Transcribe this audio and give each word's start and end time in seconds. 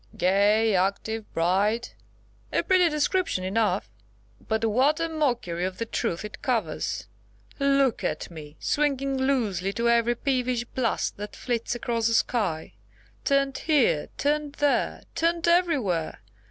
"Gay, 0.17 0.75
active, 0.75 1.31
bright! 1.31 1.93
a 2.51 2.63
pretty 2.63 2.89
description 2.89 3.43
enough; 3.43 3.91
but 4.47 4.65
what 4.65 4.99
a 4.99 5.07
mockery 5.07 5.63
of 5.63 5.77
the 5.77 5.85
truth 5.85 6.25
it 6.25 6.41
covers! 6.41 7.05
Look 7.59 8.03
at 8.03 8.31
me, 8.31 8.57
swinging 8.59 9.15
loosely 9.15 9.71
to 9.73 9.89
every 9.89 10.15
peevish 10.15 10.63
blast 10.65 11.17
that 11.17 11.35
flits 11.35 11.75
across 11.75 12.07
the 12.07 12.15
sky. 12.15 12.73
Turned 13.23 13.59
here, 13.59 14.07
turned 14.17 14.53
there, 14.53 15.03
turned 15.13 15.47
everywhere. 15.47 16.21